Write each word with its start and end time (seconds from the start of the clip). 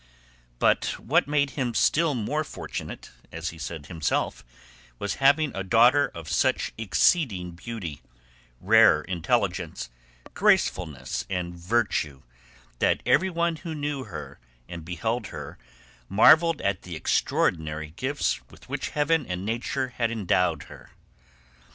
But 0.57 0.97
what 0.99 1.27
made 1.27 1.51
him 1.51 1.75
still 1.75 2.15
more 2.15 2.43
fortunate, 2.43 3.11
as 3.31 3.49
he 3.49 3.59
said 3.59 3.85
himself, 3.85 4.43
was 4.97 5.17
having 5.21 5.51
a 5.53 5.63
daughter 5.63 6.07
of 6.15 6.27
such 6.27 6.73
exceeding 6.75 7.51
beauty, 7.51 8.01
rare 8.59 9.03
intelligence, 9.03 9.91
gracefulness, 10.33 11.27
and 11.29 11.53
virtue, 11.53 12.23
that 12.79 13.01
everyone 13.05 13.57
who 13.57 13.75
knew 13.75 14.05
her 14.05 14.39
and 14.67 14.83
beheld 14.83 15.27
her 15.27 15.59
marvelled 16.09 16.61
at 16.61 16.81
the 16.81 16.95
extraordinary 16.95 17.91
gifts 17.95 18.41
with 18.49 18.67
which 18.67 18.89
heaven 18.97 19.27
and 19.27 19.45
nature 19.45 19.89
had 19.97 20.09
endowed 20.09 20.63
her. 20.63 20.89